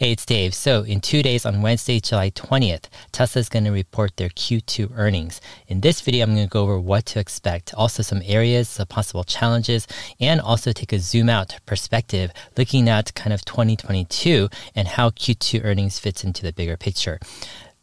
[0.00, 0.54] Hey, it's Dave.
[0.54, 4.92] So, in two days on Wednesday, July 20th, Tesla is going to report their Q2
[4.96, 5.42] earnings.
[5.68, 8.86] In this video, I'm going to go over what to expect, also some areas, some
[8.86, 9.86] possible challenges,
[10.18, 15.62] and also take a zoom out perspective looking at kind of 2022 and how Q2
[15.62, 17.20] earnings fits into the bigger picture.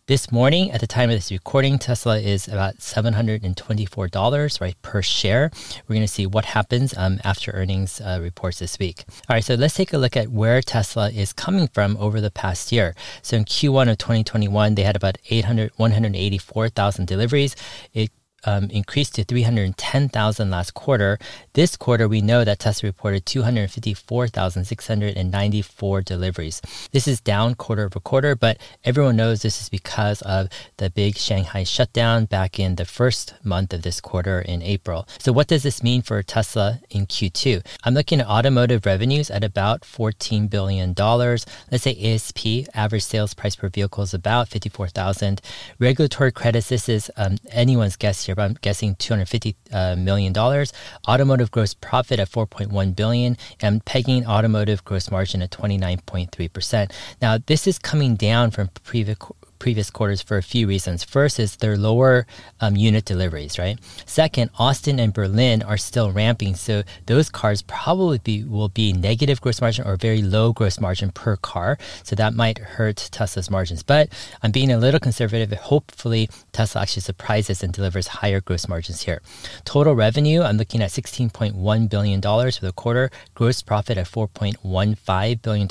[0.07, 5.51] This morning, at the time of this recording, Tesla is about $724 right per share.
[5.85, 9.03] We're going to see what happens um, after earnings uh, reports this week.
[9.27, 12.31] All right, so let's take a look at where Tesla is coming from over the
[12.31, 12.95] past year.
[13.21, 17.57] So in Q1 of 2021, they had about 800, 184,000 deliveries.
[17.93, 18.09] It
[18.47, 21.19] um, increased to 310,000 last quarter.
[21.53, 26.61] This quarter, we know that Tesla reported 254,694 deliveries.
[26.93, 30.47] This is down quarter over quarter, but everyone knows this is because of
[30.77, 35.05] the big Shanghai shutdown back in the first month of this quarter in April.
[35.19, 37.65] So, what does this mean for Tesla in Q2?
[37.83, 40.93] I'm looking at automotive revenues at about $14 billion.
[40.95, 45.41] Let's say ASP, average sales price per vehicle, is about 54,000.
[45.79, 50.73] Regulatory credits, this is um, anyone's guess here, I'm guessing 250 uh, million dollars.
[51.07, 56.93] Automotive gross profit at 4.1 billion, and pegging automotive gross margin at 29.3 percent.
[57.21, 59.17] Now this is coming down from previous
[59.59, 61.03] previous quarters for a few reasons.
[61.03, 62.25] First is their lower
[62.59, 63.77] um, unit deliveries, right?
[64.05, 69.41] Second, Austin and Berlin are still ramping, so those cars probably be, will be negative
[69.41, 71.77] gross margin or very low gross margin per car.
[72.03, 73.83] So that might hurt Tesla's margins.
[73.83, 74.09] But
[74.41, 75.51] I'm being a little conservative.
[75.59, 79.21] Hopefully, Tesla actually surprises and delivers higher gross margins here.
[79.65, 85.67] Total revenue, I'm looking at $16.1 billion for the quarter, gross profit at $4.15 billion,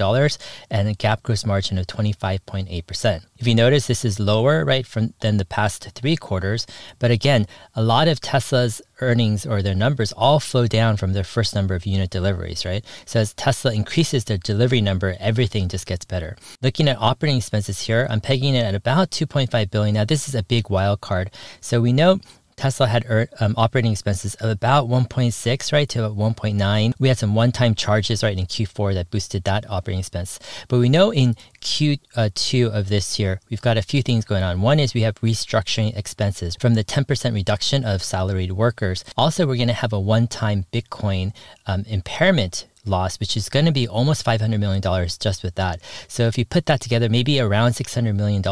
[0.70, 3.22] and a GAAP gross margin of 25.8%.
[3.38, 6.66] If you notice, this is lower, right, from than the past three quarters.
[6.98, 11.24] But again, a lot of Tesla's earnings or their numbers all flow down from their
[11.24, 12.84] first number of unit deliveries, right?
[13.04, 16.36] So as Tesla increases their delivery number, everything just gets better.
[16.62, 19.94] Looking at operating expenses here, I'm pegging it at about 2.5 billion.
[19.94, 21.30] Now this is a big wild card.
[21.60, 22.20] So we know
[22.56, 23.04] Tesla had
[23.38, 26.94] um, operating expenses of about 1.6, right, to about 1.9.
[26.98, 30.38] We had some one-time charges, right, in Q4 that boosted that operating expense.
[30.68, 31.36] But we know in
[31.66, 34.60] Q2 of this year, we've got a few things going on.
[34.60, 39.04] One is we have restructuring expenses from the 10% reduction of salaried workers.
[39.16, 41.34] Also, we're going to have a one-time Bitcoin
[41.66, 44.80] um, impairment loss, which is going to be almost $500 million
[45.18, 45.80] just with that.
[46.08, 48.42] So if you put that together, maybe around $600 million,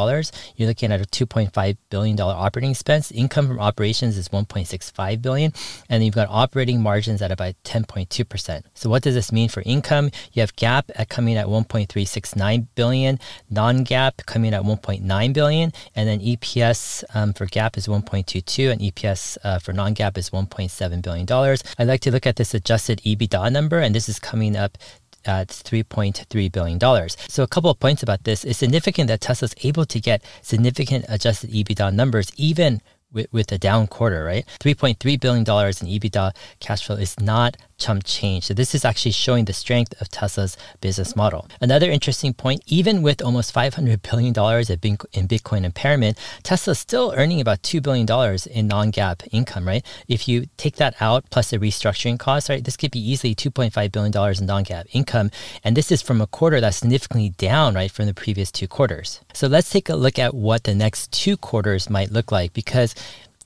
[0.56, 3.10] you're looking at a $2.5 billion operating expense.
[3.12, 5.52] Income from operations is 1.65 billion,
[5.88, 8.62] and you've got operating margins at about 10.2%.
[8.74, 10.10] So what does this mean for income?
[10.32, 13.03] You have GAAP at coming at 1.369 billion,
[13.50, 19.38] non-GAAP coming at 1.9 billion, and then EPS um, for GAAP is 1.22, and EPS
[19.44, 21.62] uh, for non-GAAP is 1.7 billion dollars.
[21.78, 24.78] I like to look at this adjusted EBITDA number, and this is coming up
[25.26, 27.08] at $3.3 billion.
[27.28, 28.44] So, a couple of points about this.
[28.44, 32.80] It's significant that Tesla is able to get significant adjusted EBITDA numbers even
[33.14, 34.44] with, with a down quarter, right?
[34.60, 38.44] $3.3 billion in EBITDA cash flow is not chump change.
[38.44, 41.46] So this is actually showing the strength of Tesla's business model.
[41.60, 47.62] Another interesting point, even with almost $500 billion in Bitcoin impairment, Tesla's still earning about
[47.62, 48.06] $2 billion
[48.50, 49.84] in non-GAAP income, right?
[50.08, 53.92] If you take that out plus the restructuring costs, right, this could be easily $2.5
[53.92, 55.30] billion in non-GAAP income.
[55.62, 59.20] And this is from a quarter that's significantly down, right, from the previous two quarters.
[59.34, 62.94] So let's take a look at what the next two quarters might look like because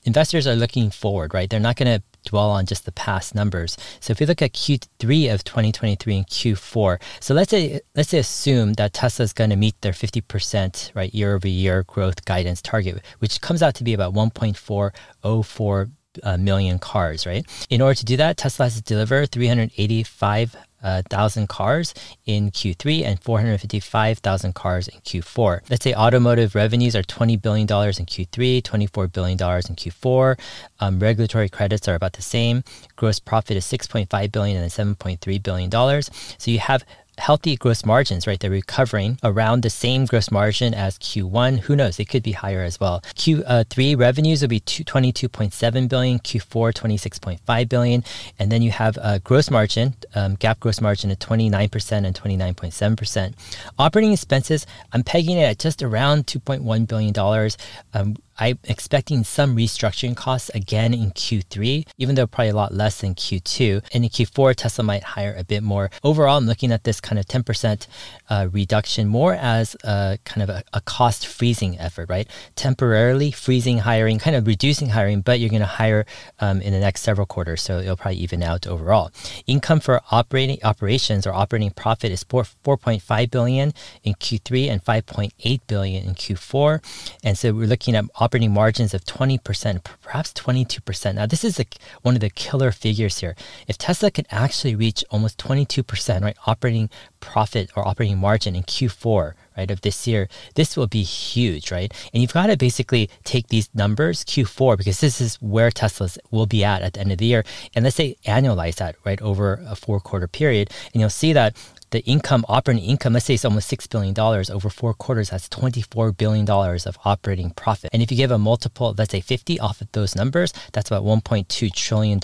[0.05, 1.49] investors are looking forward, right?
[1.49, 3.77] They're not going to dwell on just the past numbers.
[3.99, 8.19] So if you look at Q3 of 2023 and Q4, so let's say let's say
[8.19, 12.61] assume that Tesla is going to meet their 50% right year over year growth guidance
[12.61, 15.91] target, which comes out to be about 1.404
[16.23, 17.45] uh, million cars, right?
[17.69, 21.93] In order to do that, Tesla has to deliver 385 1,000 cars
[22.25, 25.61] in Q3 and 455,000 cars in Q4.
[25.69, 30.39] Let's say automotive revenues are $20 billion in Q3, $24 billion in Q4.
[30.79, 32.63] Um, regulatory credits are about the same.
[32.95, 35.71] Gross profit is 6.5 billion and $7.3 billion.
[36.01, 36.85] So you have
[37.19, 38.39] healthy gross margins, right?
[38.39, 41.59] They're recovering around the same gross margin as Q1.
[41.59, 41.99] Who knows?
[41.99, 43.01] It could be higher as well.
[43.15, 48.03] Q3 uh, revenues will be 22.7 billion, Q4 26.5 billion,
[48.39, 53.33] and then you have a gross margin, um, GAAP gross margin at 29% and 29.7%.
[53.77, 57.57] Operating expenses, I'm pegging it at just around 2.1 billion dollars.
[57.93, 63.01] Um, I'm expecting some restructuring costs again in Q3, even though probably a lot less
[63.01, 63.83] than Q2.
[63.93, 65.91] And in Q4, Tesla might hire a bit more.
[66.03, 67.87] Overall, I'm looking at this kind of 10%
[68.29, 72.27] uh, reduction more as a kind of a, a cost freezing effort, right?
[72.55, 76.05] Temporarily freezing hiring, kind of reducing hiring, but you're going to hire
[76.39, 77.61] um, in the next several quarters.
[77.61, 79.11] So it'll probably even out overall.
[79.47, 85.59] Income for operating operations or operating profit is 4, 4.5 billion in Q3 and 5.8
[85.67, 86.81] billion in Q4.
[87.21, 91.15] And so we're looking at operating margins of 20%, perhaps 22%.
[91.15, 91.59] Now, this is
[92.03, 93.35] one of the killer figures here.
[93.67, 96.91] If Tesla can actually reach almost 22%, right, operating
[97.21, 101.91] profit or operating margin in Q4, right, of this year, this will be huge, right?
[102.13, 106.45] And you've got to basically take these numbers, Q4, because this is where Teslas will
[106.45, 107.43] be at at the end of the year.
[107.73, 110.69] And let's say annualize that, right, over a four quarter period.
[110.93, 111.57] And you'll see that
[111.91, 116.15] the income, operating income, let's say it's almost $6 billion over four quarters, that's $24
[116.15, 117.89] billion of operating profit.
[117.93, 121.03] And if you give a multiple, let's say 50 off of those numbers, that's about
[121.03, 122.19] $1.2 trillion,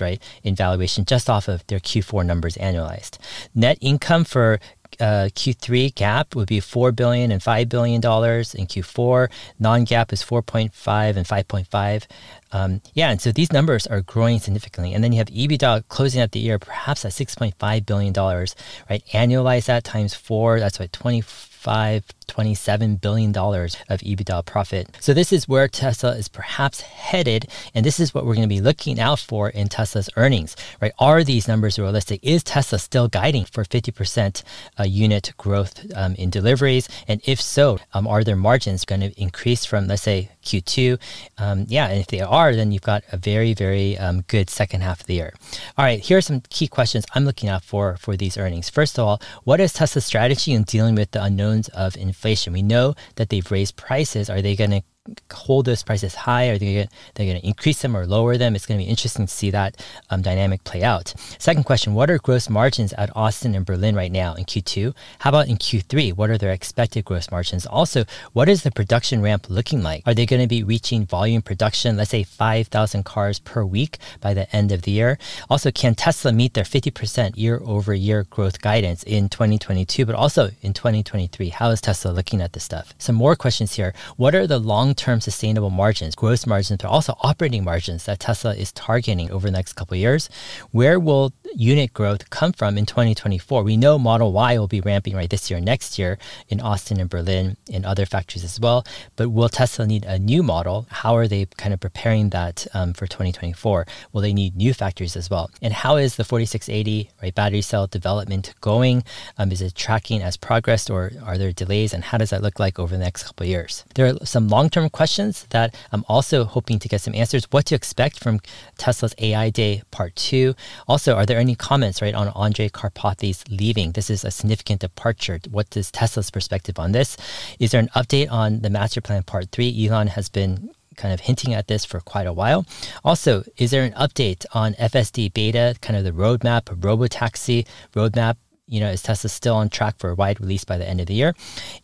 [0.00, 3.18] right, in valuation just off of their Q4 numbers annualized.
[3.54, 4.60] Net income for
[5.00, 8.54] uh, Q3 GAAP would be four billion and five billion dollars.
[8.54, 12.06] In Q4, non-GAAP is four point five and five point five.
[12.50, 14.94] Um, yeah, and so these numbers are growing significantly.
[14.94, 18.12] And then you have EBITDA closing out the year perhaps at six point five billion
[18.12, 18.56] dollars.
[18.88, 20.60] Right, annualize that times four.
[20.60, 21.22] That's what twenty
[21.58, 24.96] five $27 billion of EBITDA profit.
[25.00, 27.46] So this is where Tesla is perhaps headed.
[27.74, 30.92] And this is what we're going to be looking out for in Tesla's earnings, right?
[30.98, 32.20] Are these numbers realistic?
[32.22, 34.42] Is Tesla still guiding for 50%
[34.78, 36.88] uh, unit growth um, in deliveries?
[37.08, 41.00] And if so, um, are their margins going to increase from, let's say, Q2?
[41.38, 44.82] Um, yeah, and if they are, then you've got a very, very um, good second
[44.82, 45.32] half of the year.
[45.76, 48.68] All right, here are some key questions I'm looking out for for these earnings.
[48.68, 52.18] First of all, what is Tesla's strategy in dealing with the unknowns of inflation?
[52.28, 52.52] inflation.
[52.52, 54.28] We know that they've raised prices.
[54.28, 54.82] Are they going to
[55.32, 56.48] hold those prices high?
[56.48, 58.54] Are they gonna, they're going to increase them or lower them?
[58.54, 59.76] It's going to be interesting to see that
[60.10, 61.14] um, dynamic play out.
[61.38, 64.94] Second question: What are gross margins at Austin and Berlin right now in Q2?
[65.20, 66.14] How about in Q3?
[66.14, 67.66] What are their expected gross margins?
[67.66, 70.02] Also, what is the production ramp looking like?
[70.06, 71.96] Are they going to be reaching volume production?
[71.96, 75.18] Let's say 5,000 cars per week by the end of the year.
[75.50, 81.48] Also, can Tesla meet their 50% year-over-year growth guidance in 2022, but also in 2023?
[81.50, 82.94] How is Tesla looking at this stuff?
[82.98, 83.94] Some more questions here.
[84.16, 88.54] What are the long term sustainable margins, gross margins, but also operating margins that Tesla
[88.54, 90.28] is targeting over the next couple years.
[90.72, 93.62] Where will unit growth come from in 2024?
[93.62, 96.18] We know Model Y will be ramping right this year, next year
[96.48, 98.84] in Austin and Berlin, in other factories as well.
[99.16, 100.86] But will Tesla need a new model?
[100.90, 103.86] How are they kind of preparing that um, for 2024?
[104.12, 105.50] Will they need new factories as well?
[105.62, 109.04] And how is the 4680 right battery cell development going?
[109.38, 111.94] Um, is it tracking as progressed, or are there delays?
[111.94, 113.84] And how does that look like over the next couple of years?
[113.94, 117.46] There are some long-term questions that I'm also hoping to get some answers.
[117.50, 118.40] What to expect from
[118.76, 120.54] Tesla's AI Day Part 2.
[120.86, 123.92] Also, are there any comments, right, on Andrej Karpathy's leaving?
[123.92, 125.40] This is a significant departure.
[125.50, 127.16] What is Tesla's perspective on this?
[127.58, 129.86] Is there an update on the Master Plan Part 3?
[129.86, 132.66] Elon has been kind of hinting at this for quite a while.
[133.04, 138.36] Also, is there an update on FSD beta, kind of the roadmap, robotaxi roadmap
[138.68, 141.06] you know, is Tesla still on track for a wide release by the end of
[141.06, 141.34] the year?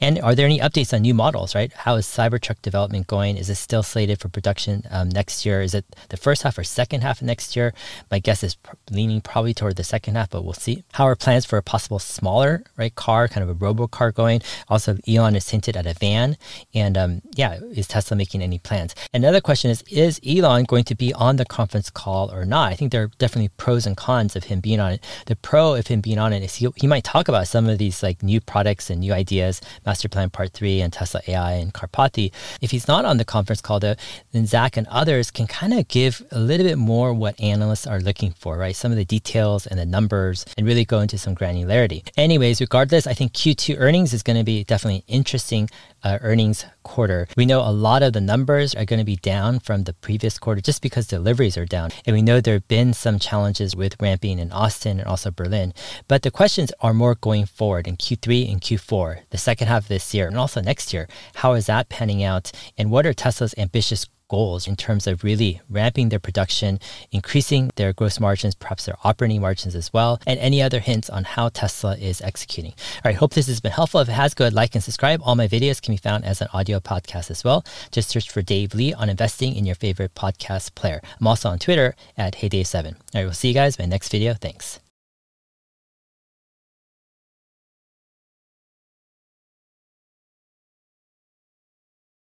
[0.01, 1.73] And are there any updates on new models, right?
[1.73, 3.37] How is Cybertruck development going?
[3.37, 5.63] Is it still slated for production um, next year?
[5.63, 7.73] Is it the first half or second half of next year?
[8.11, 10.85] My guess is pr- leaning probably toward the second half, but we'll see.
[10.93, 14.43] How are plans for a possible smaller, right, car, kind of a robo car going?
[14.69, 16.37] Also, Elon has hinted at a van.
[16.75, 18.95] And um, yeah, is Tesla making any plans?
[19.13, 22.73] Another question is, is Elon going to be on the conference call or not?
[22.73, 25.05] I think there are definitely pros and cons of him being on it.
[25.27, 27.79] The pro of him being on it is he he might talk about some of
[27.79, 31.73] these like new products and new ideas, Master Plan Part 3 and Tesla AI and
[31.73, 32.33] Karpathy.
[32.61, 33.95] If he's not on the conference call though,
[34.33, 38.01] then Zach and others can kind of give a little bit more what analysts are
[38.01, 38.77] looking for, right?
[38.77, 42.07] Some of the details and the numbers and really go into some granularity.
[42.17, 45.69] Anyways, regardless, I think Q2 earnings is going to be definitely interesting
[46.05, 47.27] uh, earnings quarter.
[47.37, 50.39] We know a lot of the numbers are going to be down from the previous
[50.39, 51.91] quarter just because deliveries are down.
[52.07, 55.73] And we know there have been some challenges with ramping in Austin and also Berlin.
[56.07, 56.31] But the
[56.65, 60.29] questions are more going forward in Q3 and Q4, the second half of this year
[60.29, 61.09] and also next year.
[61.37, 62.53] How is that panning out?
[62.79, 66.79] And what are Tesla's ambitious goals in terms of really ramping their production,
[67.13, 71.25] increasing their gross margins, perhaps their operating margins as well, and any other hints on
[71.25, 72.73] how Tesla is executing.
[72.97, 74.01] All right, hope this has been helpful.
[74.01, 75.21] If it has, go ahead, like and subscribe.
[75.23, 77.63] All my videos can be found as an audio podcast as well.
[77.93, 81.03] Just search for Dave Lee on investing in your favorite podcast player.
[81.21, 82.87] I'm also on Twitter at HeyDave7.
[82.87, 84.33] All right, we'll see you guys in my next video.
[84.33, 84.81] Thanks.